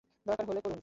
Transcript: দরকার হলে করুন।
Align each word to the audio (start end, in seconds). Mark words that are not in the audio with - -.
দরকার 0.25 0.45
হলে 0.49 0.61
করুন। 0.61 0.79